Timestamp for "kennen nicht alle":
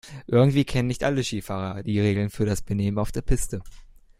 0.65-1.23